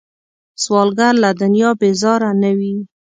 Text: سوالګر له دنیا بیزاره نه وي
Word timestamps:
سوالګر 0.63 1.13
له 1.23 1.29
دنیا 1.41 1.69
بیزاره 1.79 2.31
نه 2.41 2.51
وي 2.57 2.75